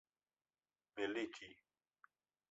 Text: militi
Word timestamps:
militi 0.95 1.49